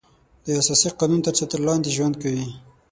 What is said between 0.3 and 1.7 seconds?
د اساسي قانون تر چتر